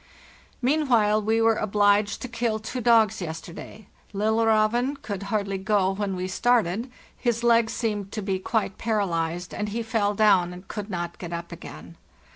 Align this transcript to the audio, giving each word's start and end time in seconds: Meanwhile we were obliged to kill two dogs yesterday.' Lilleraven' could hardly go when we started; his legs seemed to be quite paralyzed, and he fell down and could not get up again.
Meanwhile 0.63 1.21
we 1.21 1.43
were 1.43 1.57
obliged 1.57 2.23
to 2.23 2.27
kill 2.27 2.57
two 2.57 2.81
dogs 2.81 3.21
yesterday.' 3.21 3.85
Lilleraven' 4.15 4.97
could 5.03 5.21
hardly 5.29 5.59
go 5.59 5.91
when 5.91 6.15
we 6.15 6.27
started; 6.27 6.89
his 7.15 7.43
legs 7.43 7.71
seemed 7.73 8.11
to 8.13 8.23
be 8.23 8.39
quite 8.39 8.79
paralyzed, 8.79 9.53
and 9.53 9.69
he 9.69 9.83
fell 9.83 10.15
down 10.15 10.53
and 10.53 10.67
could 10.67 10.89
not 10.89 11.19
get 11.19 11.31
up 11.33 11.51
again. 11.51 11.97